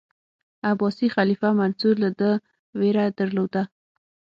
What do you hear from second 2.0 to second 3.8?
له ده ویره درلوده.